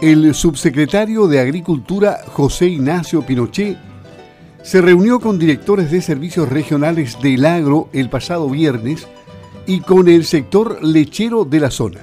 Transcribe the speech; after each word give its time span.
El 0.00 0.34
subsecretario 0.34 1.28
de 1.28 1.40
Agricultura 1.40 2.20
José 2.26 2.68
Ignacio 2.68 3.20
Pinochet 3.20 3.76
se 4.62 4.80
reunió 4.80 5.20
con 5.20 5.38
directores 5.38 5.90
de 5.90 6.00
servicios 6.00 6.48
regionales 6.48 7.18
del 7.20 7.44
agro 7.44 7.90
el 7.92 8.08
pasado 8.08 8.48
viernes 8.48 9.06
y 9.66 9.80
con 9.80 10.08
el 10.08 10.24
sector 10.24 10.82
lechero 10.82 11.44
de 11.44 11.60
la 11.60 11.70
zona. 11.70 12.00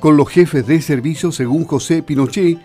Con 0.00 0.16
los 0.16 0.30
jefes 0.30 0.66
de 0.66 0.80
servicio, 0.80 1.30
según 1.30 1.66
José 1.66 2.02
Pinochet, 2.02 2.56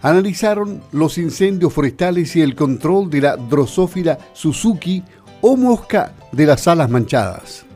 analizaron 0.00 0.80
los 0.90 1.18
incendios 1.18 1.70
forestales 1.70 2.34
y 2.36 2.40
el 2.40 2.54
control 2.54 3.10
de 3.10 3.20
la 3.20 3.36
drosófila 3.36 4.18
Suzuki 4.32 5.02
o 5.42 5.58
mosca 5.58 6.14
de 6.32 6.46
las 6.46 6.66
alas 6.68 6.88
manchadas. 6.88 7.66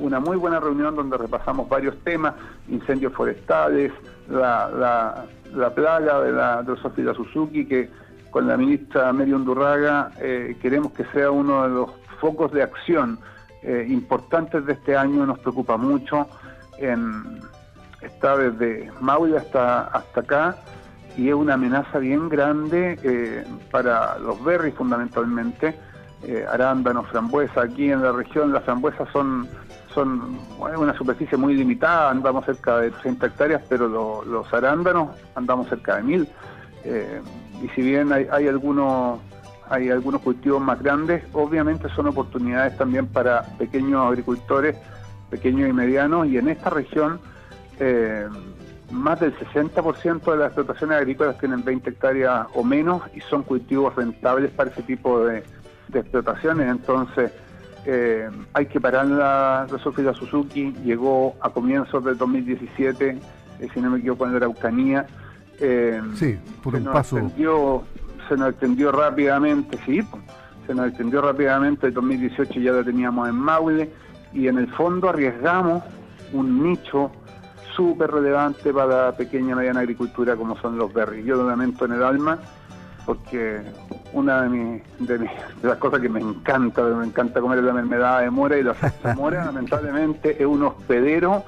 Una 0.00 0.18
muy 0.18 0.36
buena 0.36 0.58
reunión 0.58 0.96
donde 0.96 1.16
repasamos 1.16 1.68
varios 1.68 1.96
temas, 2.04 2.34
incendios 2.68 3.12
forestales, 3.12 3.92
la, 4.28 5.24
plaga 5.74 6.20
de 6.20 6.32
la 6.32 6.62
Drosophila 6.62 7.14
Suzuki, 7.14 7.66
que 7.66 7.88
con 8.30 8.46
la 8.48 8.56
ministra 8.56 9.12
Mary 9.12 9.32
Undurraga 9.32 10.10
eh, 10.20 10.56
queremos 10.60 10.92
que 10.92 11.04
sea 11.06 11.30
uno 11.30 11.64
de 11.64 11.68
los 11.68 11.90
focos 12.20 12.52
de 12.52 12.62
acción 12.62 13.18
eh, 13.62 13.86
importantes 13.88 14.64
de 14.64 14.72
este 14.72 14.96
año, 14.96 15.26
nos 15.26 15.38
preocupa 15.38 15.76
mucho. 15.76 16.26
está 18.00 18.36
desde 18.36 18.90
Maule 19.00 19.36
hasta, 19.36 19.82
hasta 19.82 20.20
acá 20.20 20.56
y 21.16 21.28
es 21.28 21.34
una 21.34 21.54
amenaza 21.54 21.98
bien 21.98 22.28
grande 22.28 22.98
eh, 23.02 23.44
para 23.70 24.18
los 24.18 24.42
berries 24.42 24.74
fundamentalmente, 24.74 25.74
arándanos, 26.50 27.06
frambuesa. 27.08 27.62
Aquí 27.62 27.90
en 27.90 28.02
la 28.02 28.12
región 28.12 28.52
las 28.52 28.64
frambuesas 28.64 29.08
son 29.12 29.48
son 29.94 30.38
una 30.58 30.96
superficie 30.96 31.36
muy 31.36 31.54
limitada, 31.54 32.10
andamos 32.10 32.44
cerca 32.44 32.78
de 32.78 32.90
30 32.90 33.26
hectáreas, 33.26 33.62
pero 33.68 33.88
los 34.24 34.52
arándanos 34.54 35.10
andamos 35.34 35.68
cerca 35.68 35.96
de 35.96 36.02
1000. 36.02 36.28
Eh, 36.84 37.20
y 37.62 37.68
si 37.70 37.82
bien 37.82 38.12
hay, 38.12 38.48
algunos 38.48 39.20
hay 39.68 39.90
algunos 39.90 40.22
cultivos 40.22 40.60
más 40.60 40.82
grandes, 40.82 41.22
obviamente 41.32 41.88
son 41.94 42.08
oportunidades 42.08 42.76
también 42.76 43.06
para 43.06 43.42
pequeños 43.58 44.06
agricultores, 44.06 44.76
pequeños 45.28 45.68
y 45.68 45.72
medianos, 45.72 46.26
y 46.26 46.38
en 46.38 46.48
esta 46.48 46.70
región 46.70 47.20
eh, 47.78 48.26
más 48.90 49.20
del 49.20 49.36
60% 49.36 50.32
de 50.32 50.36
las 50.36 50.46
explotaciones 50.48 50.96
agrícolas 50.98 51.38
tienen 51.38 51.62
20 51.62 51.90
hectáreas 51.90 52.48
o 52.54 52.64
menos 52.64 53.02
y 53.14 53.20
son 53.20 53.44
cultivos 53.44 53.94
rentables 53.94 54.50
para 54.50 54.70
ese 54.70 54.82
tipo 54.82 55.24
de, 55.24 55.44
de 55.98 56.00
explotaciones, 56.00 56.68
entonces 56.68 57.32
eh, 57.86 58.28
hay 58.52 58.66
que 58.66 58.80
parar 58.80 59.06
la 59.06 59.66
Sofía 59.82 60.12
Suzuki, 60.12 60.72
llegó 60.84 61.36
a 61.40 61.50
comienzos 61.50 62.04
del 62.04 62.18
2017, 62.18 63.18
eh, 63.60 63.68
si 63.72 63.80
no 63.80 63.90
me 63.90 63.98
equivoco, 63.98 64.26
en 64.26 64.32
la 64.32 64.38
Araucanía. 64.38 65.06
Eh, 65.58 66.00
sí, 66.14 66.38
por 66.62 66.74
un 66.74 66.84
paso. 66.84 67.16
se 68.28 68.36
nos 68.36 68.50
extendió 68.50 68.92
rápidamente, 68.92 69.78
sí, 69.86 70.00
se 70.66 70.74
nos 70.74 70.88
extendió 70.88 71.22
rápidamente, 71.22 71.88
en 71.88 71.94
2018 71.94 72.60
ya 72.60 72.72
la 72.72 72.84
teníamos 72.84 73.28
en 73.28 73.34
Maule, 73.34 73.90
y 74.32 74.48
en 74.48 74.58
el 74.58 74.68
fondo 74.68 75.08
arriesgamos 75.08 75.82
un 76.32 76.62
nicho 76.62 77.10
súper 77.74 78.10
relevante 78.10 78.72
para 78.72 79.06
la 79.06 79.16
pequeña 79.16 79.52
y 79.52 79.54
mediana 79.54 79.80
agricultura 79.80 80.36
como 80.36 80.56
son 80.60 80.76
los 80.76 80.92
berries. 80.92 81.24
Yo 81.24 81.36
lo 81.36 81.48
lamento 81.48 81.86
en 81.86 81.92
el 81.92 82.02
alma, 82.02 82.38
porque 83.06 83.62
una 84.12 84.42
de, 84.42 84.82
de, 84.98 85.30
las 85.62 85.78
cosas 85.78 86.00
que 86.00 86.08
me 86.08 86.20
encanta, 86.20 86.82
me 86.82 87.06
encanta 87.06 87.40
comer 87.40 87.62
la 87.62 87.72
mermelada 87.72 88.20
de 88.20 88.30
mora 88.30 88.58
y 88.58 88.62
la 88.62 88.74
salsa 88.74 89.14
mora, 89.14 89.44
lamentablemente 89.46 90.36
es 90.40 90.46
un 90.46 90.62
hospedero 90.64 91.44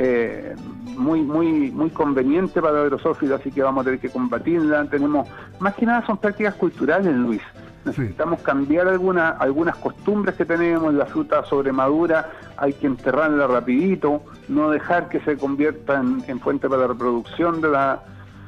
eh, 0.00 0.54
muy 0.96 1.22
muy 1.22 1.72
muy 1.72 1.90
conveniente 1.90 2.62
para 2.62 2.74
la 2.74 2.84
drosófila, 2.84 3.34
así 3.36 3.50
que 3.50 3.62
vamos 3.62 3.82
a 3.82 3.84
tener 3.86 3.98
que 3.98 4.10
combatirla. 4.10 4.84
Tenemos, 4.84 5.28
más 5.58 5.74
que 5.74 5.86
nada 5.86 6.06
son 6.06 6.18
prácticas 6.18 6.54
culturales, 6.54 7.14
Luis. 7.16 7.42
Necesitamos 7.84 8.40
cambiar 8.42 8.86
algunas 8.86 9.40
algunas 9.40 9.76
costumbres 9.76 10.36
que 10.36 10.44
tenemos, 10.44 10.94
la 10.94 11.06
fruta 11.06 11.44
sobremadura 11.46 12.30
hay 12.56 12.74
que 12.74 12.86
enterrarla 12.86 13.48
rapidito, 13.48 14.22
no 14.48 14.70
dejar 14.70 15.08
que 15.08 15.20
se 15.20 15.36
convierta 15.36 16.00
en, 16.00 16.22
en 16.28 16.38
fuente 16.38 16.68
para 16.68 16.82
la 16.82 16.88
reproducción 16.88 17.60
de 17.60 17.68
la 17.68 18.02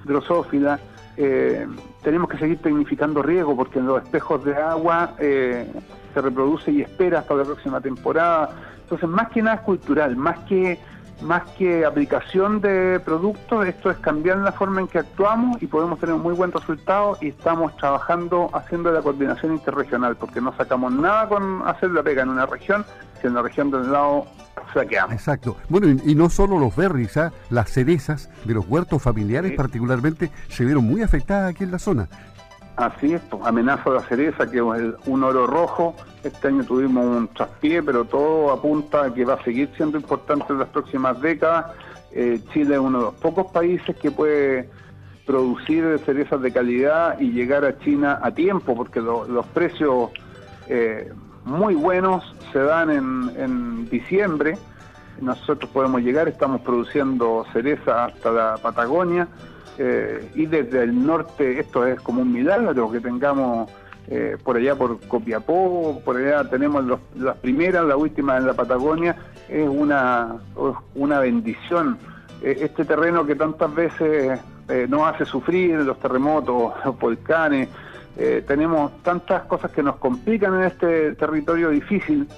drosófila 0.04 0.78
eh, 1.22 1.66
tenemos 2.02 2.30
que 2.30 2.38
seguir 2.38 2.58
tecnificando 2.62 3.22
riego 3.22 3.54
porque 3.54 3.78
en 3.78 3.86
los 3.86 4.02
espejos 4.02 4.42
de 4.42 4.56
agua 4.56 5.14
eh, 5.18 5.70
se 6.14 6.20
reproduce 6.22 6.72
y 6.72 6.80
espera 6.80 7.18
hasta 7.18 7.34
la 7.34 7.44
próxima 7.44 7.78
temporada. 7.78 8.56
Entonces, 8.82 9.06
más 9.06 9.28
que 9.28 9.42
nada 9.42 9.62
cultural, 9.62 10.16
más 10.16 10.38
que 10.40 10.78
más 11.22 11.42
que 11.58 11.84
aplicación 11.84 12.60
de 12.60 13.00
productos, 13.04 13.66
esto 13.66 13.90
es 13.90 13.98
cambiar 13.98 14.38
la 14.38 14.52
forma 14.52 14.80
en 14.80 14.88
que 14.88 14.98
actuamos 14.98 15.62
y 15.62 15.66
podemos 15.66 15.98
tener 15.98 16.14
un 16.14 16.22
muy 16.22 16.34
buen 16.34 16.52
resultado 16.52 17.16
y 17.20 17.28
estamos 17.28 17.76
trabajando 17.76 18.50
haciendo 18.52 18.90
la 18.92 19.02
coordinación 19.02 19.52
interregional, 19.52 20.16
porque 20.16 20.40
no 20.40 20.54
sacamos 20.56 20.92
nada 20.92 21.28
con 21.28 21.62
hacer 21.66 21.90
la 21.90 22.02
pega 22.02 22.22
en 22.22 22.30
una 22.30 22.46
región, 22.46 22.84
si 23.20 23.26
en 23.26 23.34
la 23.34 23.42
región 23.42 23.70
del 23.70 23.90
lado 23.90 24.26
saqueamos. 24.72 25.12
Exacto. 25.12 25.56
Bueno, 25.68 25.88
y, 25.88 26.14
no 26.14 26.30
solo 26.30 26.58
los 26.58 26.74
berries, 26.74 27.16
¿ah? 27.16 27.32
las 27.50 27.70
cerezas 27.70 28.30
de 28.44 28.54
los 28.54 28.66
huertos 28.66 29.02
familiares 29.02 29.52
particularmente 29.56 30.30
se 30.48 30.64
vieron 30.64 30.84
muy 30.84 31.02
afectadas 31.02 31.50
aquí 31.50 31.64
en 31.64 31.72
la 31.72 31.78
zona. 31.78 32.08
Así 32.76 33.12
es, 33.12 33.20
pues, 33.22 33.42
amenaza 33.44 33.90
la 33.90 34.00
cereza, 34.00 34.50
que 34.50 34.58
es 34.58 34.94
un 35.06 35.22
oro 35.22 35.46
rojo. 35.46 35.94
Este 36.22 36.48
año 36.48 36.64
tuvimos 36.64 37.04
un 37.04 37.28
traspié, 37.28 37.82
pero 37.82 38.04
todo 38.04 38.52
apunta 38.52 39.04
a 39.04 39.14
que 39.14 39.24
va 39.24 39.34
a 39.34 39.44
seguir 39.44 39.70
siendo 39.76 39.98
importante 39.98 40.46
en 40.48 40.60
las 40.60 40.68
próximas 40.68 41.20
décadas. 41.20 41.66
Eh, 42.12 42.40
Chile 42.52 42.74
es 42.74 42.80
uno 42.80 42.98
de 42.98 43.04
los 43.04 43.14
pocos 43.14 43.52
países 43.52 43.94
que 43.96 44.10
puede 44.10 44.68
producir 45.26 46.00
cerezas 46.04 46.40
de 46.40 46.52
calidad 46.52 47.20
y 47.20 47.30
llegar 47.32 47.64
a 47.64 47.78
China 47.78 48.18
a 48.22 48.32
tiempo, 48.32 48.74
porque 48.74 49.00
los 49.00 49.46
precios 49.48 50.10
eh, 50.66 51.12
muy 51.44 51.74
buenos 51.74 52.34
se 52.52 52.60
dan 52.60 52.90
en, 52.90 53.30
en 53.36 53.90
diciembre. 53.90 54.56
Nosotros 55.20 55.70
podemos 55.70 56.00
llegar, 56.00 56.28
estamos 56.28 56.62
produciendo 56.62 57.44
cereza 57.52 58.06
hasta 58.06 58.30
la 58.30 58.56
Patagonia 58.56 59.28
eh, 59.82 60.30
y 60.34 60.44
desde 60.44 60.82
el 60.82 61.06
norte 61.06 61.58
esto 61.58 61.86
es 61.86 61.98
como 62.02 62.20
un 62.20 62.30
milagro 62.30 62.92
que 62.92 63.00
tengamos 63.00 63.70
eh, 64.08 64.36
por 64.44 64.58
allá 64.58 64.74
por 64.74 65.00
Copiapó, 65.08 66.02
por 66.04 66.18
allá 66.18 66.44
tenemos 66.50 66.84
las 67.16 67.36
primeras, 67.38 67.86
la 67.86 67.96
última 67.96 68.36
en 68.36 68.46
la 68.46 68.52
Patagonia, 68.52 69.16
es 69.48 69.66
una, 69.66 70.36
una 70.94 71.20
bendición. 71.20 71.96
Eh, 72.42 72.58
este 72.60 72.84
terreno 72.84 73.24
que 73.24 73.34
tantas 73.34 73.74
veces 73.74 74.38
nos 74.88 75.02
hace 75.08 75.24
sufrir, 75.24 75.76
los 75.78 75.98
terremotos, 75.98 76.74
los 76.84 76.98
volcanes, 76.98 77.70
tenemos 78.46 79.02
tantas 79.02 79.44
cosas 79.44 79.70
que 79.70 79.82
nos 79.82 79.96
complican 79.96 80.56
en 80.56 80.64
este 80.64 81.14
territorio 81.14 81.70
difícil, 81.70 82.28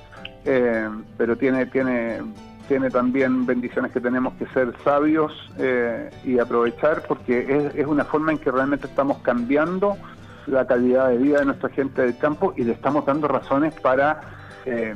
pero 0.45 1.37
tiene, 1.37 1.67
tiene 1.67 2.21
tiene 2.69 2.91
también 2.91 3.47
bendiciones 3.47 3.93
que 3.93 4.01
tenemos 4.01 4.35
que 4.35 4.47
ser 4.47 4.73
sabios 4.85 5.33
eh, 5.59 6.11
y 6.25 6.39
aprovechar 6.39 7.03
porque 7.07 7.71
es, 7.75 7.87
una 7.87 8.05
forma 8.05 8.33
en 8.33 8.39
que 8.39 8.51
realmente 8.51 8.87
estamos 8.87 9.19
cambiando 9.19 9.97
la 10.47 10.67
calidad 10.67 11.09
de 11.11 11.19
vida 11.19 11.41
de 11.41 11.47
nuestra 11.47 11.69
gente 11.71 12.03
del 12.03 12.17
campo 12.19 12.55
y 12.57 12.65
le 12.65 12.73
estamos 12.73 13.07
dando 13.07 13.29
razones 13.29 13.75
para 13.81 14.21
eh, 14.65 14.95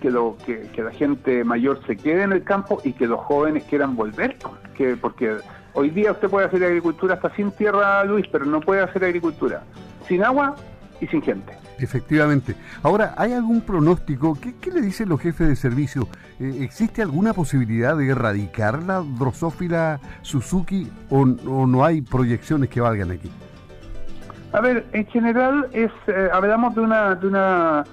que, 0.00 0.10
lo, 0.10 0.36
que, 0.44 0.70
la 0.82 0.92
gente 0.92 1.44
mayor 1.44 1.80
se 1.86 1.96
quede 1.96 2.22
en 2.22 2.32
el 2.32 2.42
campo 2.42 2.80
y 2.84 2.92
que 2.92 3.06
los 3.06 3.20
jóvenes 3.20 3.64
quieran 3.64 3.96
volver. 3.96 4.36
Que, 4.74 4.96
porque 4.96 5.36
hoy 5.74 5.90
día 5.90 6.12
usted 6.12 6.28
puede 6.28 6.46
hacer 6.46 6.64
agricultura 6.64 7.14
hasta 7.14 7.34
sin 7.34 7.50
tierra, 7.52 8.04
Luis, 8.04 8.26
pero 8.30 8.44
no 8.44 8.60
puede 8.60 8.82
hacer 8.82 9.04
agricultura 9.04 9.62
sin 10.08 10.24
agua 10.24 10.56
y 11.00 11.06
sin 11.06 11.22
gente. 11.22 11.52
Efectivamente. 11.78 12.54
Ahora, 12.82 13.14
¿hay 13.16 13.32
algún 13.32 13.60
pronóstico? 13.60 14.38
¿Qué, 14.40 14.70
le 14.70 14.80
dicen 14.80 15.08
los 15.08 15.20
jefes 15.20 15.48
de 15.48 15.56
servicio? 15.56 16.08
Eh, 16.38 16.58
¿Existe 16.60 17.02
alguna 17.02 17.32
posibilidad 17.32 17.96
de 17.96 18.08
erradicar 18.08 18.82
la 18.82 19.00
drosófila 19.00 20.00
Suzuki 20.22 20.90
o, 21.10 21.24
no 21.24 21.84
hay 21.84 22.02
proyecciones 22.02 22.68
que 22.68 22.80
valgan 22.80 23.10
aquí? 23.10 23.30
A 24.52 24.60
ver, 24.60 24.86
en 24.92 25.06
general 25.06 25.68
es 25.72 25.90
eh, 26.06 26.28
hablamos 26.32 26.74
de 26.74 26.80
una 26.80 27.14
de 27.14 27.26
una 27.26 27.84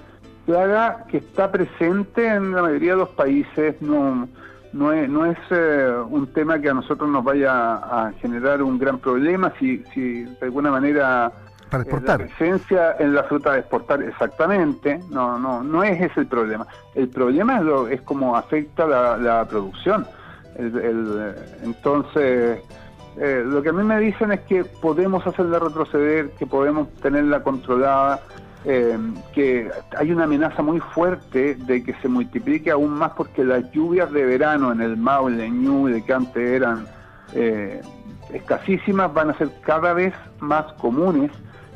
plaga 0.46 1.04
que 1.08 1.18
está 1.18 1.50
presente 1.50 2.26
en 2.26 2.52
la 2.52 2.62
mayoría 2.62 2.92
de 2.92 2.98
los 2.98 3.08
países, 3.10 3.80
no 3.80 4.28
no 4.74 4.92
es, 4.92 5.08
no 5.08 5.24
es 5.24 5.38
eh, 5.50 5.94
un 6.10 6.26
tema 6.26 6.58
que 6.58 6.68
a 6.68 6.74
nosotros 6.74 7.08
nos 7.08 7.22
vaya 7.22 7.74
a 7.74 8.12
generar 8.20 8.60
un 8.60 8.76
gran 8.76 8.98
problema 8.98 9.52
si, 9.58 9.84
si 9.94 10.24
de 10.24 10.36
alguna 10.42 10.70
manera 10.70 11.32
para 11.74 11.82
exportar. 11.82 12.20
La 12.20 12.26
presencia 12.26 12.96
en 12.98 13.14
la 13.14 13.24
fruta 13.24 13.52
de 13.52 13.60
exportar, 13.60 14.02
exactamente. 14.02 15.00
No, 15.10 15.38
no, 15.38 15.62
no 15.62 15.82
es 15.82 16.00
ese 16.00 16.20
el 16.20 16.26
problema. 16.26 16.66
El 16.94 17.08
problema 17.08 17.58
es, 17.58 17.64
lo, 17.64 17.88
es 17.88 18.00
cómo 18.02 18.36
afecta 18.36 18.86
la, 18.86 19.46
producción. 19.48 20.06
entonces, 21.62 22.60
eh, 23.16 23.42
lo 23.44 23.62
que 23.62 23.68
a 23.68 23.72
mí 23.72 23.82
me 23.82 23.98
dicen 24.00 24.32
es 24.32 24.40
que 24.40 24.64
podemos 24.64 25.26
hacerla 25.26 25.58
retroceder, 25.58 26.30
que 26.30 26.46
podemos 26.46 26.92
tenerla 26.94 27.42
controlada, 27.42 28.20
eh, 28.64 28.96
que 29.34 29.70
hay 29.96 30.10
una 30.10 30.24
amenaza 30.24 30.62
muy 30.62 30.80
fuerte 30.80 31.54
de 31.54 31.84
que 31.84 31.92
se 32.00 32.08
multiplique 32.08 32.70
aún 32.70 32.92
más 32.92 33.12
porque 33.12 33.44
las 33.44 33.70
lluvias 33.72 34.10
de 34.10 34.24
verano 34.24 34.72
en 34.72 34.80
el 34.80 34.96
Maule, 34.96 35.44
en 35.44 35.62
Ñuble, 35.62 36.02
que 36.02 36.12
antes 36.12 36.42
eran 36.42 36.86
eh, 37.34 37.82
escasísimas 38.32 39.12
van 39.12 39.30
a 39.30 39.38
ser 39.38 39.50
cada 39.62 39.92
vez 39.92 40.14
más 40.40 40.72
comunes. 40.74 41.30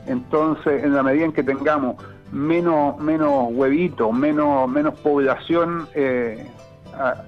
Entonces, 0.08 0.82
en 0.82 0.94
la 0.94 1.02
medida 1.02 1.26
en 1.26 1.32
que 1.32 1.42
tengamos 1.42 1.96
menos, 2.32 2.98
menos 2.98 3.48
huevitos, 3.50 4.12
menos, 4.12 4.68
menos 4.68 4.98
población 5.00 5.86
eh, 5.94 6.46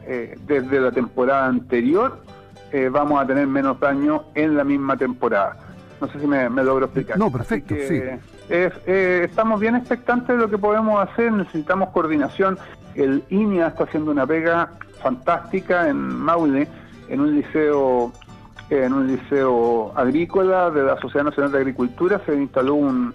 eh, 0.07 0.39
desde 0.47 0.81
la 0.81 0.91
temporada 0.91 1.47
anterior, 1.47 2.19
eh, 2.73 2.89
vamos 2.91 3.23
a 3.23 3.27
tener 3.27 3.47
menos 3.47 3.79
daño 3.79 4.25
en 4.35 4.57
la 4.57 4.65
misma 4.65 4.97
temporada. 4.97 5.57
No 6.01 6.09
sé 6.09 6.19
si 6.19 6.27
me, 6.27 6.49
logro 6.49 6.87
explicar. 6.87 7.19
No, 7.19 7.31
perfecto, 7.31 7.75
sí. 7.75 8.01
estamos 8.49 9.61
bien 9.61 9.77
expectantes 9.77 10.29
de 10.29 10.37
lo 10.39 10.49
que 10.49 10.57
podemos 10.57 11.07
hacer, 11.07 11.31
necesitamos 11.31 11.91
coordinación. 11.91 12.59
El 12.95 13.23
INIA 13.29 13.69
está 13.69 13.85
haciendo 13.85 14.11
una 14.11 14.27
pega 14.27 14.71
fantástica 15.03 15.89
en 15.89 15.99
Maule, 15.99 16.67
en 17.09 17.21
un 17.21 17.37
liceo 17.37 18.13
en 18.71 18.93
un 18.93 19.09
liceo 19.09 19.93
agrícola 19.97 20.71
de 20.71 20.85
la 20.85 20.97
Sociedad 21.01 21.25
Nacional 21.25 21.53
de 21.53 21.59
Agricultura 21.59 22.21
se 22.25 22.35
instaló 22.35 22.75
un, 22.75 23.13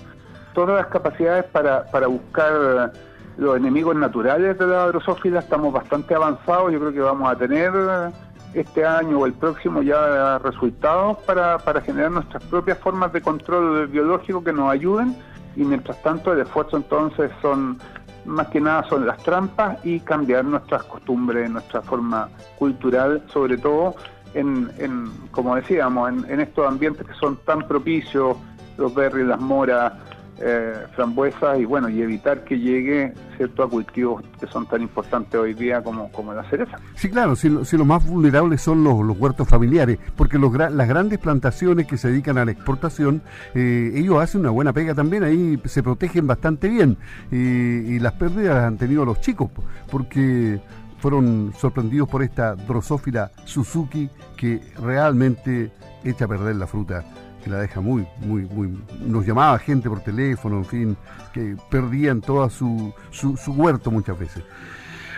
todas 0.53 0.75
las 0.75 0.87
capacidades 0.87 1.45
para, 1.45 1.85
para 1.85 2.07
buscar 2.07 2.91
los 3.37 3.57
enemigos 3.57 3.95
naturales 3.95 4.57
de 4.57 4.67
la 4.67 4.87
drosófila. 4.87 5.39
Estamos 5.39 5.73
bastante 5.73 6.13
avanzados, 6.13 6.73
yo 6.73 6.79
creo 6.79 6.93
que 6.93 6.99
vamos 6.99 7.31
a 7.31 7.37
tener 7.37 7.71
este 8.53 8.85
año 8.85 9.19
o 9.19 9.25
el 9.25 9.33
próximo 9.33 9.81
ya 9.81 10.39
resultados 10.39 11.17
para, 11.25 11.57
para 11.57 11.81
generar 11.81 12.11
nuestras 12.11 12.43
propias 12.45 12.77
formas 12.77 13.11
de 13.13 13.21
control 13.21 13.87
biológico 13.87 14.43
que 14.43 14.53
nos 14.53 14.71
ayuden 14.71 15.15
y 15.55 15.63
mientras 15.63 16.01
tanto 16.01 16.33
el 16.33 16.39
esfuerzo 16.39 16.77
entonces 16.77 17.31
son 17.41 17.77
más 18.25 18.47
que 18.47 18.59
nada 18.59 18.83
son 18.89 19.05
las 19.05 19.17
trampas 19.23 19.85
y 19.85 19.99
cambiar 19.99 20.45
nuestras 20.45 20.83
costumbres, 20.83 21.49
nuestra 21.49 21.81
forma 21.81 22.29
cultural, 22.57 23.21
sobre 23.27 23.57
todo 23.57 23.95
en, 24.35 24.69
en 24.77 25.11
como 25.31 25.55
decíamos, 25.55 26.09
en, 26.09 26.31
en, 26.31 26.39
estos 26.41 26.67
ambientes 26.67 27.07
que 27.07 27.13
son 27.15 27.37
tan 27.45 27.67
propicios, 27.67 28.37
los 28.77 28.93
berries, 28.93 29.25
las 29.25 29.39
moras, 29.39 29.93
eh, 30.37 30.73
frambuesas 30.93 31.57
y 31.57 31.63
bueno, 31.63 31.87
y 31.87 32.01
evitar 32.01 32.43
que 32.43 32.59
llegue 32.59 33.13
cierto 33.37 33.63
a 33.63 33.69
cultivos 33.69 34.21
que 34.37 34.47
son 34.47 34.65
tan 34.65 34.81
importantes 34.81 35.39
hoy 35.39 35.53
día 35.53 35.81
como, 35.81 36.11
como 36.11 36.33
la 36.33 36.43
cereza. 36.49 36.77
Sí, 36.95 37.09
claro, 37.09 37.37
si, 37.37 37.63
si 37.63 37.77
los 37.77 37.87
más 37.87 38.05
vulnerables 38.05 38.61
son 38.61 38.83
los, 38.83 38.99
los 39.05 39.17
huertos 39.17 39.47
familiares, 39.47 39.97
porque 40.17 40.37
los, 40.37 40.53
las 40.53 40.87
grandes 40.89 41.19
plantaciones 41.19 41.87
que 41.87 41.97
se 41.97 42.09
dedican 42.09 42.37
a 42.37 42.43
la 42.43 42.51
exportación, 42.51 43.21
eh, 43.53 43.93
ellos 43.95 44.21
hacen 44.21 44.41
una 44.41 44.49
buena 44.49 44.73
pega 44.73 44.93
también, 44.93 45.23
ahí 45.23 45.57
se 45.63 45.81
protegen 45.81 46.27
bastante 46.27 46.67
bien 46.67 46.97
y 47.31 47.97
las 47.99 48.11
pérdidas 48.13 48.65
han 48.65 48.77
tenido 48.77 49.05
los 49.05 49.21
chicos, 49.21 49.49
porque 49.89 50.59
fueron 51.05 51.53
sorprendidos 51.55 52.09
por 52.09 52.23
esta 52.23 52.55
drosófila 52.55 53.29
Suzuki 53.43 54.09
que 54.35 54.59
realmente 54.81 55.71
echa 56.03 56.25
a 56.25 56.27
perder 56.27 56.55
la 56.55 56.65
fruta 56.65 57.03
que 57.43 57.51
la 57.51 57.59
deja 57.59 57.79
muy, 57.79 58.07
muy, 58.21 58.41
muy... 58.45 58.75
Nos 59.01 59.23
llamaba 59.23 59.59
gente 59.59 59.87
por 59.87 59.99
teléfono, 59.99 60.57
en 60.57 60.65
fin, 60.65 60.97
que 61.31 61.55
perdían 61.69 62.21
toda 62.21 62.49
su, 62.49 62.91
su, 63.11 63.35
huerto 63.51 63.91
muchas 63.91 64.17
veces. 64.17 64.43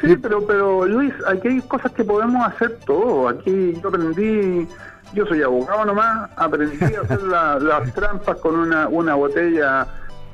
Sí, 0.01 0.17
pero, 0.17 0.45
pero 0.45 0.85
Luis, 0.85 1.13
aquí 1.25 1.47
hay 1.47 1.61
cosas 1.61 1.93
que 1.93 2.03
podemos 2.03 2.45
hacer 2.45 2.79
todo. 2.85 3.29
Aquí 3.29 3.79
yo 3.81 3.87
aprendí, 3.87 4.67
yo 5.13 5.25
soy 5.25 5.41
abogado 5.41 5.85
nomás, 5.85 6.29
aprendí 6.35 6.83
a 6.83 6.99
hacer 6.99 7.21
las 7.61 7.93
trampas 7.93 8.35
con 8.39 8.59
una, 8.59 8.89
una 8.89 9.15
botella 9.15 9.87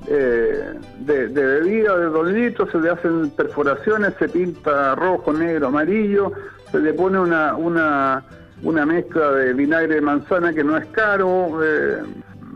eh, 0.08 0.74
de, 1.00 1.28
bebida 1.28 1.98
de 1.98 2.06
dos 2.06 2.28
litros, 2.28 2.70
se 2.72 2.80
le 2.80 2.90
hacen 2.90 3.30
perforaciones, 3.32 4.14
se 4.20 4.30
pinta 4.30 4.96
rojo, 4.96 5.34
negro, 5.34 5.68
amarillo, 5.68 6.32
se 6.72 6.80
le 6.80 6.94
pone 6.94 7.20
una, 7.20 7.56
una 7.56 8.24
una 8.64 8.86
mezcla 8.86 9.32
de 9.32 9.54
vinagre 9.54 9.96
de 9.96 10.02
manzana 10.02 10.54
que 10.54 10.64
no 10.64 10.78
es 10.78 10.86
caro, 10.88 11.64
eh, 11.64 12.02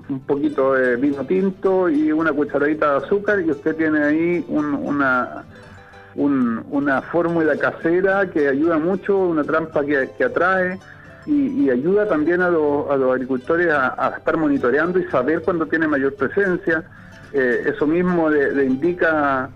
un 0.09 0.19
poquito 0.21 0.73
de 0.73 0.95
vino 0.95 1.25
tinto 1.25 1.89
y 1.89 2.11
una 2.11 2.31
cucharadita 2.31 2.91
de 2.91 3.05
azúcar 3.05 3.41
y 3.41 3.51
usted 3.51 3.75
tiene 3.75 4.03
ahí 4.03 4.45
una, 4.47 5.43
una 6.15 7.01
fórmula 7.01 7.57
casera 7.57 8.29
que 8.29 8.47
ayuda 8.47 8.77
mucho, 8.77 9.17
una 9.17 9.43
trampa 9.43 9.83
que, 9.83 10.23
atrae 10.23 10.79
y, 11.25 11.69
ayuda 11.69 12.07
también 12.07 12.41
a, 12.41 12.49
los, 12.49 12.89
agricultores 12.89 13.67
a, 13.69 14.13
estar 14.17 14.37
monitoreando 14.37 14.97
y 14.97 15.03
saber 15.09 15.41
cuándo 15.41 15.65
tiene 15.65 15.87
mayor 15.87 16.15
presencia. 16.15 16.85
Eh, 17.33 17.73
eso 17.73 17.85
mismo 17.85 18.29
le, 18.29 18.63
indica 18.63 19.49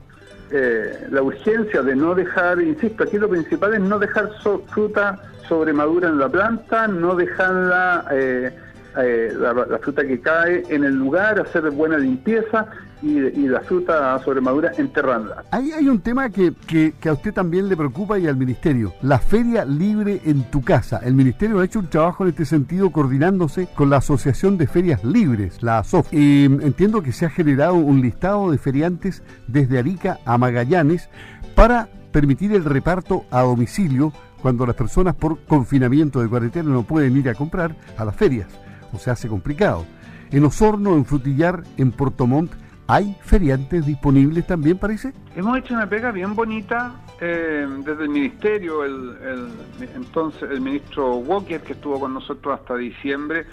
eh, 0.51 1.07
la 1.09 1.21
urgencia 1.21 1.81
de 1.81 1.95
no 1.95 2.13
dejar, 2.13 2.61
insisto, 2.61 3.03
aquí 3.03 3.17
lo 3.17 3.29
principal 3.29 3.73
es 3.73 3.79
no 3.79 3.97
dejar 3.99 4.29
fruta 4.67 5.19
sobremadura 5.47 6.09
en 6.09 6.17
la 6.17 6.29
planta, 6.29 6.87
no 6.87 7.15
dejarla, 7.15 8.05
eh, 8.11 8.51
eh, 8.97 9.33
la, 9.37 9.79
fruta 9.79 10.03
que 10.03 10.19
cae 10.19 10.63
en 10.69 10.83
el 10.83 10.95
lugar, 10.95 11.39
hacer 11.39 11.69
buena 11.71 11.97
limpieza 11.97 12.67
y, 13.01 13.47
la 13.47 13.61
fruta 13.61 14.19
sobremadura 14.23 14.71
enterrarla. 14.77 15.43
Ahí 15.51 15.71
hay 15.71 15.87
un 15.87 15.99
tema 15.99 16.29
que, 16.29 16.53
que, 16.67 17.09
a 17.09 17.13
usted 17.13 17.33
también 17.33 17.67
le 17.67 17.75
preocupa 17.75 18.19
y 18.19 18.27
al 18.27 18.37
Ministerio, 18.37 18.93
la 19.01 19.19
feria 19.19 19.65
libre 19.65 20.21
en 20.25 20.43
tu 20.43 20.61
casa. 20.61 20.99
El 21.03 21.15
Ministerio 21.15 21.59
ha 21.59 21.65
hecho 21.65 21.79
un 21.79 21.87
trabajo 21.87 22.23
en 22.23 22.29
este 22.29 22.45
sentido 22.45 22.91
coordinándose 22.91 23.67
con 23.75 23.89
la 23.89 23.97
Asociación 23.97 24.57
de 24.57 24.67
Ferias 24.67 25.03
Libres, 25.03 25.61
la 25.63 25.79
ASOF. 25.79 26.07
entiendo 26.11 27.01
que 27.01 27.11
se 27.11 27.25
ha 27.25 27.29
generado 27.29 27.75
un 27.75 28.01
listado 28.01 28.51
de 28.51 28.57
feriantes 28.57 29.23
desde 29.47 29.79
Arica 29.79 30.19
a 30.25 30.37
Magallanes 30.37 31.09
para 31.55 31.89
permitir 32.11 32.53
el 32.53 32.65
reparto 32.65 33.25
a 33.31 33.41
domicilio 33.41 34.13
cuando 34.41 34.65
las 34.65 34.75
personas 34.75 35.15
por 35.15 35.39
confinamiento 35.45 36.21
de 36.21 36.27
cuarentena 36.27 36.69
no 36.69 36.83
pueden 36.83 37.15
ir 37.15 37.29
a 37.29 37.35
comprar 37.35 37.75
a 37.97 38.05
las 38.05 38.15
ferias, 38.15 38.47
o 38.91 38.97
se 38.97 39.11
hace 39.11 39.27
complicado. 39.27 39.85
En 40.31 40.43
Osorno, 40.45 40.95
en 40.95 41.05
Frutillar, 41.05 41.63
en 41.77 41.91
Portomont, 41.91 42.51
¿hay 42.87 43.15
feriantes 43.21 43.85
disponibles 43.85 44.45
también, 44.47 44.77
parece? 44.77 45.13
Hemos 45.35 45.57
hecho 45.57 45.73
una 45.73 45.87
pega 45.87 46.11
bien 46.11 46.35
bonita 46.35 46.95
eh, 47.19 47.67
desde 47.85 48.03
el 48.03 48.09
ministerio, 48.09 48.83
el, 48.83 49.49
entonces 49.95 50.49
el 50.49 50.61
ministro 50.61 51.15
Walker, 51.15 51.61
que 51.61 51.73
estuvo 51.73 51.99
con 51.99 52.13
nosotros 52.13 52.59
hasta 52.59 52.75
diciembre, 52.75 53.45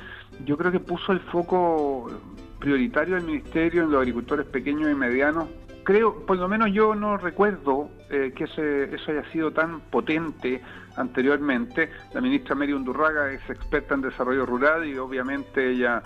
yo 0.45 0.57
creo 0.57 0.73
que 0.73 0.81
puso 0.81 1.13
el 1.13 1.21
foco 1.21 2.11
prioritario 2.59 3.15
del 3.15 3.25
ministerio 3.25 3.85
en 3.85 3.91
los 3.91 4.01
agricultores 4.01 4.47
pequeños 4.47 4.91
y 4.91 4.95
medianos 4.95 5.49
creo, 5.89 6.27
por 6.27 6.37
lo 6.37 6.49
menos 6.49 6.71
yo 6.71 6.95
no 6.95 7.17
recuerdo 7.17 7.89
eh, 8.11 8.35
que 8.37 8.45
eso 8.45 9.11
haya 9.11 9.25
sido 9.33 9.55
tan 9.55 9.81
potente 9.81 10.61
anteriormente. 10.97 11.91
La 12.13 12.21
ministra 12.21 12.55
Mary 12.55 12.75
Undurraga 12.75 13.33
es 13.33 13.41
experta 13.49 13.95
en 13.95 14.03
desarrollo 14.03 14.45
rural 14.45 14.87
y 14.87 14.99
obviamente 14.99 15.71
ella 15.71 16.03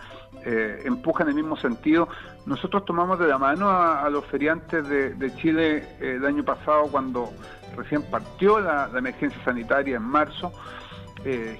eh, 0.46 0.82
empuja 0.84 1.24
en 1.24 1.30
el 1.30 1.34
mismo 1.34 1.56
sentido. 1.56 2.08
Nosotros 2.46 2.84
tomamos 2.84 3.18
de 3.18 3.26
la 3.26 3.38
mano 3.38 3.70
a, 3.70 4.08
los 4.08 4.24
feriantes 4.26 4.88
de, 4.88 5.34
Chile 5.34 5.78
eh, 6.00 6.14
el 6.14 6.26
año 6.26 6.44
pasado 6.44 6.84
cuando 6.86 7.32
recién 7.76 8.04
partió 8.08 8.60
la, 8.60 8.88
emergencia 8.96 9.42
sanitaria 9.44 9.96
en 9.96 10.04
marzo. 10.04 10.52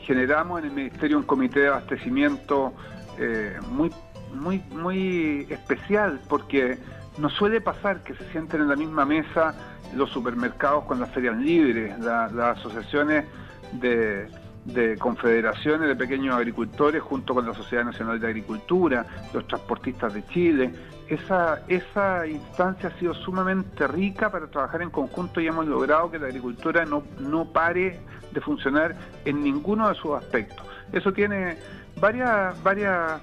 generamos 0.07 0.61
en 0.61 0.67
el 0.67 0.73
Ministerio 0.75 1.19
un 1.19 1.25
comité 1.25 1.59
de 1.62 1.69
abastecimiento 1.69 2.73
muy, 3.69 3.91
muy, 4.33 4.62
muy 4.71 5.47
especial 5.50 6.21
porque 6.29 6.79
no 7.19 7.28
suele 7.28 7.61
pasar 7.61 8.02
que 8.02 8.14
se 8.14 8.31
sienten 8.31 8.62
en 8.62 8.69
la 8.69 8.76
misma 8.76 9.04
mesa 9.04 9.54
los 9.95 10.11
supermercados 10.11 10.85
con 10.85 11.00
las 11.00 11.11
ferias 11.11 11.37
libres, 11.37 11.99
las 11.99 12.33
asociaciones 12.33 13.25
de, 13.73 14.28
confederaciones 14.99 15.88
de 15.88 15.97
pequeños 15.97 16.37
agricultores 16.37 17.02
junto 17.02 17.35
con 17.35 17.47
la 17.47 17.54
Sociedad 17.54 17.85
Nacional 17.85 18.19
de 18.19 18.28
Agricultura, 18.28 19.04
los 19.33 19.47
transportistas 19.47 20.14
de 20.14 20.25
Chile. 20.26 20.73
Esa, 21.09 21.61
instancia 22.26 22.88
ha 22.88 22.99
sido 22.99 23.12
sumamente 23.12 23.87
rica 23.87 24.31
para 24.31 24.47
trabajar 24.47 24.81
en 24.81 24.90
conjunto 24.90 25.40
y 25.40 25.47
hemos 25.47 25.66
logrado 25.66 26.11
que 26.11 26.19
la 26.19 26.28
agricultura 26.28 26.87
no, 26.87 27.02
no 27.19 27.45
pare 27.45 28.00
de 28.33 28.40
funcionar 28.40 28.97
en 29.26 29.42
ninguno 29.42 29.88
de 29.88 29.95
sus 29.95 30.12
aspectos. 30.12 30.66
Eso 30.90 31.12
tiene 31.12 31.59
varias, 32.00 32.61
varias 32.62 33.21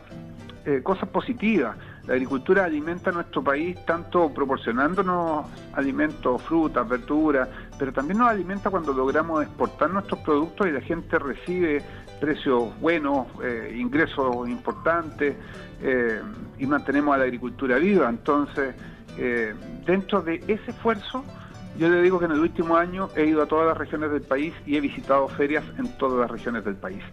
eh, 0.66 0.82
cosas 0.84 1.10
positivas. 1.10 1.76
La 2.08 2.14
agricultura 2.16 2.66
alimenta 2.66 3.12
a 3.12 3.14
nuestro 3.14 3.44
país 3.44 3.78
tanto 3.86 4.34
proporcionándonos 4.34 5.46
alimentos, 5.74 6.42
frutas, 6.42 6.88
verduras, 6.88 7.48
pero 7.78 7.94
también 7.94 8.20
nos 8.20 8.30
alimenta 8.30 8.70
cuando 8.70 8.94
logramos 8.94 9.44
exportar 9.44 9.92
nuestros 9.92 10.20
productos 10.22 10.68
y 10.68 10.72
la 10.72 10.82
gente 10.82 11.20
recibe 11.20 11.84
precios 12.20 12.78
buenos, 12.80 13.28
eh, 13.44 13.76
ingresos 13.78 14.50
importantes 14.50 15.36
eh, 15.82 16.22
y 16.58 16.66
mantenemos 16.66 17.16
a 17.16 17.20
la 17.20 17.24
agricultura 17.26 17.78
viva. 17.78 18.10
Entonces, 18.10 18.76
eh, 19.18 19.54
dentro 19.86 20.22
de 20.22 20.44
ese 20.48 20.72
esfuerzo, 20.72 21.24
yo 21.78 21.90
le 21.90 22.02
digo 22.02 22.20
que 22.20 22.26
en 22.26 22.32
el 22.32 22.40
último 22.40 22.76
año 22.76 23.10
he 23.16 23.26
ido 23.26 23.44
a 23.44 23.46
todas 23.46 23.68
las 23.68 23.78
regiones 23.78 24.12
del 24.12 24.22
país 24.22 24.54
y 24.66 24.76
he 24.76 24.82
visitado 24.82 25.28
ferias 25.28 25.64
en 25.78 25.88
todas 25.98 26.20
las 26.20 26.32
regiones 26.32 26.66
del 26.66 26.76
país. 26.76 27.04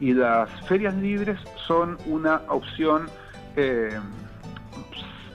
Y 0.00 0.12
las 0.14 0.48
ferias 0.66 0.94
libres 0.94 1.38
son 1.66 1.98
una 2.06 2.42
opción 2.48 3.08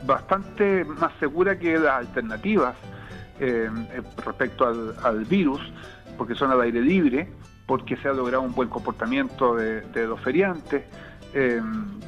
bastante 0.06 0.84
más 0.86 1.14
segura 1.20 1.58
que 1.58 1.78
las 1.78 2.00
alternativas 2.00 2.76
eh, 3.40 3.70
respecto 4.26 4.66
al, 4.68 5.26
virus, 5.26 5.62
porque 6.18 6.36
son 6.36 6.52
al 6.52 6.62
aire 6.62 6.82
libre, 6.82 7.30
porque 7.66 7.98
se 7.98 8.10
ha 8.10 8.14
logrado 8.14 8.44
un 8.44 8.54
buen 8.54 8.70
comportamiento 8.70 9.56
de, 9.56 10.08
los 10.08 10.20
feriantes. 10.22 10.84
Eh, 11.34 11.62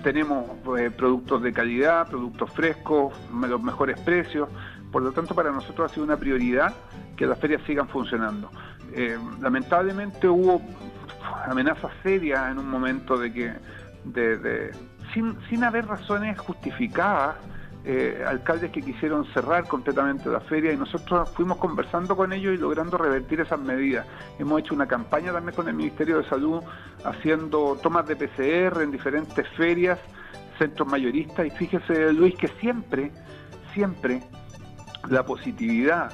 tenemos 0.04 0.46
eh, 0.78 0.92
productos 0.92 1.42
de 1.42 1.52
calidad, 1.52 2.08
productos 2.08 2.52
frescos, 2.52 3.14
los 3.32 3.62
mejores 3.62 4.00
precios. 4.00 4.50
Por 4.92 5.02
lo 5.02 5.12
tanto, 5.12 5.34
para 5.34 5.52
nosotros 5.52 5.92
ha 5.92 5.94
sido 5.94 6.06
una 6.06 6.18
prioridad 6.18 6.74
que 7.16 7.26
las 7.26 7.40
ferias 7.40 7.62
sigan 7.66 7.88
funcionando. 7.88 8.52
Eh, 8.94 9.18
lamentablemente 9.42 10.28
hubo 10.28 10.62
amenazas 11.46 11.92
serias 12.04 12.52
en 12.52 12.60
un 12.60 12.70
momento 12.70 13.18
de 13.18 13.34
que, 13.34 13.54
de, 14.06 14.72
sin, 15.14 15.38
sin 15.50 15.64
haber 15.64 15.88
razones 15.88 16.38
justificadas, 16.40 17.36
eh, 17.88 18.24
alcaldes 18.28 18.72
que 18.72 18.82
quisieron 18.82 19.32
cerrar 19.32 19.68
completamente 19.68 20.28
la 20.28 20.40
feria 20.40 20.74
y 20.74 20.78
nosotros 20.78 21.30
fuimos 21.36 21.60
conversando 21.60 22.16
con 22.16 22.34
ellos 22.34 22.56
y 22.56 22.58
logrando 22.58 22.98
revertir 22.98 23.42
esas 23.42 23.60
medidas. 23.60 24.08
Hemos 24.40 24.62
hecho 24.62 24.74
una 24.74 24.88
campaña 24.88 25.32
también 25.32 25.56
con 25.56 25.68
el 25.68 25.76
Ministerio 25.76 26.18
de 26.18 26.28
Salud 26.28 26.64
haciendo 27.04 27.78
tomas 27.84 28.08
de 28.08 28.16
PCR 28.16 28.82
en 28.82 28.90
diferentes 28.90 29.48
ferias, 29.50 30.00
centros 30.58 30.88
mayoristas 30.88 31.46
y 31.46 31.52
fíjese 31.52 32.12
Luis 32.12 32.36
que 32.36 32.48
siempre, 32.60 33.12
siempre 33.76 34.24
la 35.08 35.24
positividad 35.24 36.12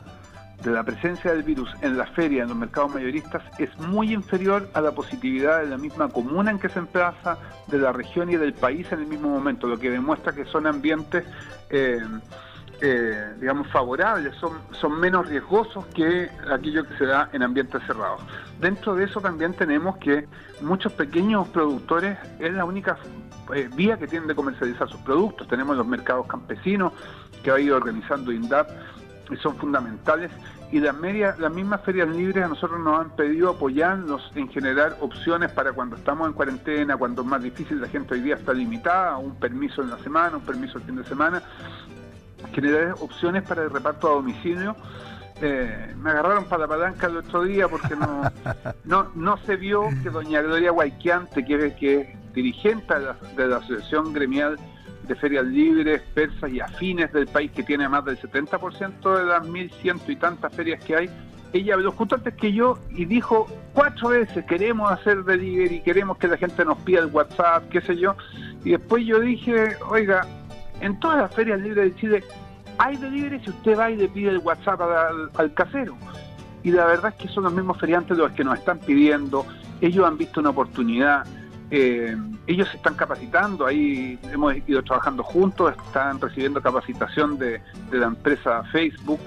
de 0.64 0.72
la 0.72 0.84
presencia 0.84 1.32
del 1.32 1.44
virus 1.44 1.70
en 1.82 1.98
la 1.98 2.06
feria, 2.08 2.44
en 2.44 2.50
los 2.50 2.58
mercados 2.58 2.94
mayoristas, 2.94 3.44
es 3.58 3.76
muy 3.80 4.14
inferior 4.14 4.70
a 4.74 4.82
la 4.82 4.92
positividad 4.92 5.62
de 5.62 5.68
la 5.68 5.78
misma 5.78 6.10
comuna 6.10 6.52
en 6.52 6.60
que 6.60 6.70
se 6.70 6.80
emplaza, 6.80 7.38
de 7.68 7.78
la 7.80 7.92
región 7.92 8.30
y 8.30 8.36
del 8.36 8.54
país 8.54 8.92
en 8.92 9.00
el 9.00 9.08
mismo 9.08 9.30
momento, 9.30 9.68
lo 9.68 9.78
que 9.78 9.90
demuestra 9.90 10.34
que 10.34 10.46
son 10.46 10.68
ambientes, 10.68 11.26
eh, 11.70 12.00
eh, 12.82 13.34
digamos, 13.40 13.68
favorables, 13.68 14.36
son, 14.38 14.54
son 14.72 15.00
menos 15.00 15.28
riesgosos 15.28 15.86
que 15.88 16.30
aquello 16.52 16.84
que 16.88 16.98
se 16.98 17.06
da 17.06 17.30
en 17.32 17.44
ambientes 17.44 17.82
cerrados. 17.86 18.22
Dentro 18.60 18.96
de 18.96 19.06
eso 19.06 19.22
también 19.22 19.54
tenemos 19.54 19.98
que 19.98 20.28
muchos 20.62 20.92
pequeños 20.94 21.48
productores 21.50 22.18
es 22.40 22.54
la 22.54 22.66
única 22.66 22.98
eh, 23.54 23.70
vía 23.76 23.98
que 23.98 24.08
tienen 24.08 24.28
de 24.28 24.36
comercializar 24.36 24.90
sus 24.90 25.02
productos. 25.02 25.48
Tenemos 25.48 25.78
los 25.78 25.86
mercados 25.86 26.28
campesinos 26.28 26.94
que 27.44 27.52
ha 27.52 27.60
ido 27.60 27.76
organizando 27.76 28.32
INDAP 28.32 28.70
y 29.32 29.38
son 29.38 29.56
fundamentales. 29.56 30.32
Y 30.72 30.80
las, 30.80 30.96
medias, 30.96 31.38
las 31.40 31.52
mismas 31.52 31.82
ferias 31.82 32.08
libres 32.10 32.44
a 32.44 32.48
nosotros 32.48 32.80
nos 32.80 33.00
han 33.00 33.10
pedido 33.16 33.50
apoyarnos 33.50 34.32
en 34.36 34.48
generar 34.50 34.98
opciones 35.02 35.52
para 35.52 35.74
cuando 35.74 35.96
estamos 35.96 36.28
en 36.28 36.34
cuarentena, 36.34 36.96
cuando 36.98 37.24
es 37.24 37.28
más 37.28 37.42
difícil, 37.42 37.82
la 37.82 37.88
gente 37.88 38.14
hoy 38.14 38.22
día 38.22 38.36
está 38.36 38.54
limitada, 38.54 39.18
un 39.18 39.36
permiso 39.36 39.82
en 39.82 39.90
la 39.90 39.98
semana, 40.00 40.38
un 40.38 40.46
permiso 40.46 40.78
el 40.78 40.84
fin 40.86 40.96
de 40.96 41.04
semana, 41.04 41.42
generar 42.54 42.96
opciones 43.00 43.44
para 43.44 43.64
el 43.64 43.70
reparto 43.70 44.08
a 44.08 44.14
domicilio. 44.14 44.76
Eh, 45.42 45.96
me 45.98 46.12
agarraron 46.12 46.46
para 46.46 46.62
la 46.62 46.68
palanca 46.68 47.08
el 47.08 47.18
otro 47.18 47.44
día 47.44 47.68
porque 47.68 47.96
no, 47.96 48.22
no, 48.86 49.12
no 49.16 49.38
se 49.38 49.56
vio 49.56 49.90
que 50.04 50.10
doña 50.10 50.42
Gloria 50.42 50.72
Guayquiante, 50.72 51.44
que, 51.44 51.76
que 51.76 52.02
es 52.02 52.34
dirigente 52.34 52.94
de 53.36 53.48
la 53.48 53.58
Asociación 53.58 54.14
Gremial 54.14 54.58
de 55.12 55.20
ferias 55.20 55.46
libres, 55.46 56.02
persas 56.14 56.52
y 56.52 56.60
afines 56.60 57.12
del 57.12 57.28
país, 57.28 57.52
que 57.52 57.64
tiene 57.64 57.88
más 57.90 58.06
del 58.06 58.18
70% 58.18 59.18
de 59.18 59.26
las 59.26 59.48
mil 59.48 59.70
ciento 59.82 60.12
y 60.12 60.16
tantas 60.16 60.54
ferias 60.54 60.84
que 60.84 60.96
hay, 60.96 61.10
ella 61.54 61.74
habló 61.74 61.92
justo 61.92 62.16
antes 62.16 62.34
que 62.36 62.54
yo 62.54 62.78
y 62.92 63.04
dijo 63.06 63.48
cuatro 63.74 64.10
veces, 64.10 64.46
queremos 64.46 64.90
hacer 64.90 65.24
delivery, 65.26 65.82
queremos 65.82 66.18
que 66.18 66.30
la 66.30 66.38
gente 66.38 66.64
nos 66.64 66.78
pida 66.80 67.02
el 67.02 67.08
WhatsApp, 67.08 67.68
qué 67.70 67.82
sé 67.82 67.98
yo. 67.98 68.16
Y 68.64 68.72
después 68.72 69.06
yo 69.06 69.20
dije, 69.20 69.76
oiga, 69.90 70.26
en 70.80 70.98
todas 71.00 71.18
las 71.18 71.36
ferias 71.36 71.60
libres 71.60 71.94
de 71.94 72.00
Chile 72.00 72.24
hay 72.78 72.96
delivery 72.96 73.40
si 73.42 73.50
usted 73.50 73.78
va 73.78 73.92
y 73.92 73.98
le 73.98 74.08
pide 74.08 74.30
el 74.30 74.38
WhatsApp 74.38 74.80
al, 74.82 75.30
al 75.36 75.54
casero. 75.54 75.98
Y 76.64 76.72
la 76.72 76.86
verdad 76.86 77.14
es 77.18 77.22
que 77.22 77.34
son 77.34 77.44
los 77.44 77.54
mismos 77.54 77.78
feriantes 77.80 78.18
los 78.18 78.32
que 78.32 78.46
nos 78.46 78.58
están 78.58 78.80
pidiendo, 78.80 79.46
ellos 79.82 80.08
han 80.08 80.18
visto 80.18 80.40
una 80.40 80.52
oportunidad 80.52 81.26
eh, 81.74 82.18
ellos 82.48 82.68
se 82.68 82.76
están 82.76 82.96
capacitando, 82.96 83.66
ahí 83.66 84.20
hemos 84.32 84.56
ido 84.68 84.84
trabajando 84.84 85.24
juntos, 85.24 85.74
están 85.88 86.20
recibiendo 86.20 86.62
capacitación 86.62 87.38
de, 87.38 87.62
la 87.92 88.08
empresa 88.08 88.64
Facebook 88.66 89.22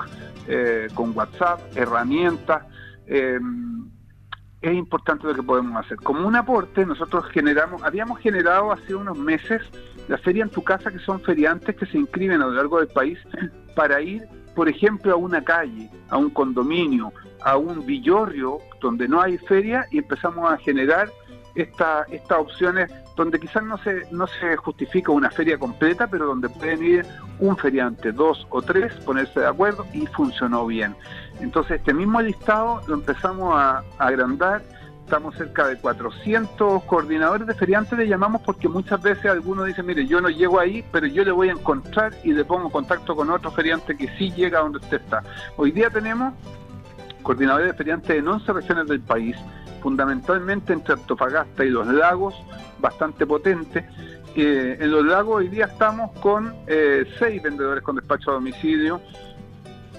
eh, 0.46 0.88
con 0.92 1.16
WhatsApp, 1.16 1.60
herramientas. 1.74 2.64
Eh, 3.06 3.40
es 4.60 4.74
importante 4.74 5.26
lo 5.26 5.34
que 5.34 5.42
podemos 5.42 5.82
hacer. 5.82 5.96
Como 5.98 6.28
un 6.28 6.36
aporte, 6.36 6.84
nosotros 6.84 7.24
generamos, 7.32 7.82
habíamos 7.82 8.18
generado 8.20 8.72
hace 8.72 8.94
unos 8.94 9.16
meses 9.16 9.62
la 10.08 10.18
feria 10.18 10.42
en 10.42 10.50
tu 10.50 10.62
casa, 10.62 10.90
que 10.90 10.98
son 10.98 11.20
feriantes 11.22 11.74
que 11.76 11.86
se 11.86 11.96
inscriben 11.96 12.42
a 12.42 12.46
lo 12.46 12.52
largo 12.52 12.78
del 12.78 12.88
país 12.88 13.18
para 13.74 14.02
ir, 14.02 14.22
por 14.54 14.68
ejemplo, 14.68 15.14
a 15.14 15.16
una 15.16 15.42
calle, 15.42 15.88
a 16.10 16.18
un 16.18 16.28
condominio, 16.28 17.10
a 17.42 17.56
un 17.56 17.86
villorrio 17.86 18.58
donde 18.82 19.08
no 19.08 19.22
hay 19.22 19.38
feria 19.38 19.86
y 19.90 19.98
empezamos 19.98 20.50
a 20.52 20.58
generar 20.58 21.08
esta, 21.54 22.04
estas 22.10 22.38
opciones 22.38 22.90
donde 23.16 23.38
quizás 23.38 23.62
no 23.62 23.78
se, 23.78 24.06
no 24.10 24.26
se 24.26 24.56
justifica 24.56 25.12
una 25.12 25.30
feria 25.30 25.58
completa, 25.58 26.06
pero 26.08 26.26
donde 26.26 26.48
pueden 26.48 26.82
ir 26.82 27.06
un 27.38 27.56
feriante, 27.56 28.12
dos 28.12 28.46
o 28.50 28.60
tres, 28.62 28.92
ponerse 29.04 29.40
de 29.40 29.46
acuerdo 29.46 29.86
y 29.92 30.06
funcionó 30.06 30.66
bien. 30.66 30.96
Entonces 31.40 31.78
este 31.78 31.94
mismo 31.94 32.20
listado 32.20 32.80
lo 32.88 32.94
empezamos 32.94 33.54
a, 33.56 33.82
agrandar, 33.98 34.62
estamos 35.04 35.36
cerca 35.36 35.68
de 35.68 35.76
400 35.76 36.82
coordinadores 36.84 37.46
de 37.46 37.54
feriantes, 37.54 37.98
le 37.98 38.08
llamamos 38.08 38.42
porque 38.42 38.68
muchas 38.68 39.00
veces 39.02 39.26
algunos 39.26 39.66
dicen, 39.66 39.86
mire, 39.86 40.06
yo 40.06 40.20
no 40.20 40.30
llego 40.30 40.58
ahí, 40.58 40.84
pero 40.90 41.06
yo 41.06 41.24
le 41.24 41.30
voy 41.30 41.50
a 41.50 41.52
encontrar 41.52 42.14
y 42.24 42.32
le 42.32 42.44
pongo 42.44 42.70
contacto 42.70 43.14
con 43.14 43.30
otro 43.30 43.50
feriante 43.50 43.96
que 43.96 44.08
sí 44.16 44.32
llega 44.32 44.60
donde 44.60 44.78
usted 44.78 45.00
está. 45.00 45.22
Hoy 45.56 45.72
día 45.72 45.90
tenemos 45.90 46.32
coordinadores 47.24 47.72
de 47.72 47.74
feriantes 47.74 48.16
en 48.16 48.28
11 48.28 48.52
regiones 48.52 48.86
del 48.86 49.00
país, 49.00 49.36
fundamentalmente 49.82 50.72
entre 50.72 50.94
Antofagasta 50.94 51.64
y 51.64 51.70
los 51.70 51.88
lagos, 51.88 52.34
bastante 52.78 53.26
potente. 53.26 53.84
Eh, 54.36 54.76
en 54.78 54.90
los 54.90 55.04
lagos 55.04 55.36
hoy 55.36 55.48
día 55.48 55.64
estamos 55.64 56.16
con 56.20 56.54
eh, 56.66 57.04
seis 57.18 57.42
vendedores 57.42 57.82
con 57.82 57.96
despacho 57.96 58.30
a 58.30 58.34
domicilio, 58.34 59.00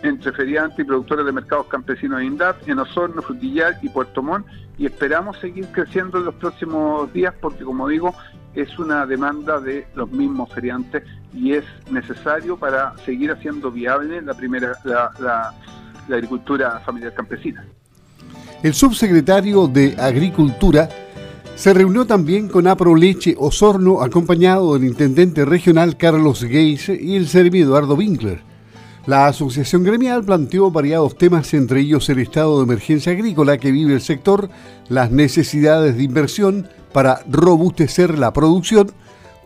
entre 0.03 0.32
feriantes 0.34 0.79
y 0.79 0.84
productores 0.84 1.25
de 1.25 1.32
mercados 1.32 1.67
campesinos 1.67 2.20
de 2.20 2.25
INDAP, 2.25 2.70
en 2.70 2.79
Osorno, 2.79 3.22
Frutillar 3.22 3.79
y 3.82 3.89
Puerto 3.89 4.22
Montt, 4.22 4.46
y 4.77 4.86
esperamos 4.86 5.38
seguir 5.39 5.67
creciendo 5.72 6.20
en 6.20 6.25
los 6.25 6.36
próximos 6.36 7.12
días 7.12 7.34
porque, 7.41 7.63
como 7.63 7.88
digo, 7.88 8.13
es 8.53 8.77
una 8.77 9.05
demanda 9.05 9.60
de 9.60 9.88
los 9.96 10.10
mismos 10.12 10.53
feriantes 10.53 11.03
y 11.34 11.53
es 11.53 11.65
necesario 11.89 12.58
para 12.58 12.96
seguir 13.00 13.32
haciendo 13.32 13.72
viable 13.72 14.22
la 14.22 14.34
primera 14.34 14.74
la 14.84 15.53
agricultura 16.09 16.79
familiar 16.85 17.13
campesina. 17.13 17.65
El 18.63 18.74
subsecretario 18.74 19.67
de 19.67 19.95
Agricultura 20.00 20.89
se 21.55 21.74
reunió 21.74 22.05
también 22.05 22.50
con 22.50 22.67
Aproleche 22.67 23.35
Osorno, 23.38 24.01
acompañado 24.01 24.74
del 24.74 24.85
intendente 24.85 25.45
regional 25.45 25.97
Carlos 25.97 26.41
Geise 26.41 26.97
y 27.00 27.15
el 27.15 27.27
servidor 27.27 27.67
Eduardo 27.67 27.95
Winkler. 27.95 28.41
La 29.05 29.27
asociación 29.27 29.83
gremial 29.83 30.24
planteó 30.24 30.71
variados 30.71 31.15
temas, 31.17 31.53
entre 31.53 31.81
ellos 31.81 32.09
el 32.09 32.19
estado 32.19 32.57
de 32.57 32.63
emergencia 32.63 33.12
agrícola 33.12 33.57
que 33.57 33.71
vive 33.71 33.93
el 33.93 34.01
sector, 34.01 34.50
las 34.89 35.12
necesidades 35.12 35.95
de 35.95 36.03
inversión 36.03 36.67
para 36.91 37.21
robustecer 37.29 38.17
la 38.17 38.33
producción, 38.33 38.91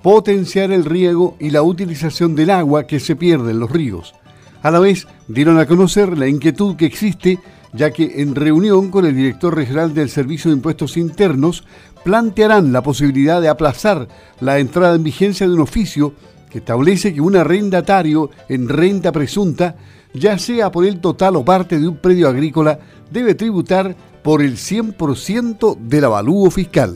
potenciar 0.02 0.72
el 0.72 0.86
riego 0.86 1.36
y 1.40 1.50
la 1.50 1.62
utilización 1.62 2.36
del 2.36 2.52
agua 2.52 2.88
que 2.88 3.02
se 3.02 3.18
pierde 3.18 3.52
en 3.52 3.60
los 3.60 3.70
ríos. 3.70 4.16
A 4.62 4.72
la 4.72 4.80
vez, 4.80 5.08
dieron 5.28 5.58
a 5.58 5.66
conocer 5.66 6.18
la 6.18 6.28
inquietud 6.28 6.76
que 6.76 6.86
existe 6.86 7.40
ya 7.74 7.92
que 7.92 8.22
en 8.22 8.36
reunión 8.36 8.90
con 8.90 9.06
el 9.06 9.16
director 9.16 9.56
regional 9.56 9.94
del 9.94 10.10
Servicio 10.10 10.50
de 10.50 10.58
Impuestos 10.58 10.98
Internos 10.98 11.64
plantearán 12.04 12.72
la 12.72 12.82
posibilidad 12.82 13.42
de 13.42 13.50
aplazar 13.50 14.08
la 14.40 14.60
entrada 14.60 14.96
en 14.96 15.04
vigencia 15.04 15.48
de 15.48 15.54
un 15.54 15.60
oficio 15.60 16.14
que 16.50 16.60
establece 16.60 17.14
que 17.14 17.22
un 17.22 17.36
arrendatario 17.36 18.32
en 18.48 18.70
renta 18.70 19.12
presunta, 19.12 19.76
ya 20.14 20.40
sea 20.40 20.72
por 20.72 20.86
el 20.86 21.00
total 21.00 21.36
o 21.36 21.46
parte 21.46 21.80
de 21.80 21.88
un 21.88 21.98
predio 21.98 22.28
agrícola, 22.28 22.80
debe 23.12 23.36
tributar 23.36 23.96
por 24.24 24.42
el 24.42 24.58
100% 24.58 25.78
del 25.78 26.06
avalúo 26.06 26.50
fiscal. 26.50 26.96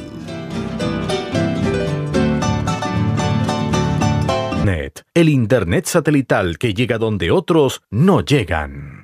El 5.15 5.29
Internet 5.29 5.86
satelital 5.86 6.58
que 6.58 6.74
llega 6.74 6.98
donde 6.98 7.29
otros 7.29 7.84
no 7.91 8.22
llegan. 8.22 9.02